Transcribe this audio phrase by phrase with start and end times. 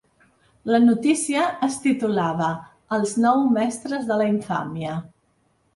[0.75, 2.49] La notícia es titulava
[2.99, 4.99] ‘Els nou mestres de la infàmia’.